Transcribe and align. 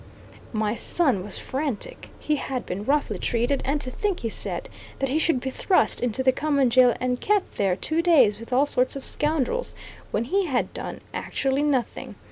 My 0.51 0.73
son 0.73 1.23
was 1.23 1.37
frantic; 1.37 2.09
he 2.17 2.37
had 2.37 2.65
been 2.65 2.85
roughly 2.85 3.19
treated; 3.19 3.61
and 3.63 3.79
to 3.81 3.91
think, 3.91 4.21
he 4.21 4.29
said, 4.29 4.67
that 4.97 5.09
he 5.09 5.19
should 5.19 5.39
be 5.39 5.51
thrust 5.51 6.01
into 6.01 6.23
the 6.23 6.31
common 6.31 6.71
jail 6.71 6.95
and 6.99 7.21
kept 7.21 7.57
there 7.57 7.75
two 7.75 8.01
days 8.01 8.39
with 8.39 8.51
all 8.51 8.65
sorts 8.65 8.95
of 8.95 9.05
scoundrels, 9.05 9.75
when 10.09 10.23
he 10.23 10.47
had 10.47 10.73
done 10.73 11.01
actually 11.13 11.61
nothing! 11.61 12.15